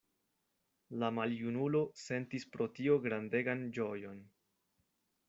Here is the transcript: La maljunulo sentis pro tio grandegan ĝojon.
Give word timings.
La 1.01 1.09
maljunulo 1.17 1.81
sentis 2.05 2.47
pro 2.55 2.69
tio 2.79 2.97
grandegan 3.05 3.63
ĝojon. 3.77 4.19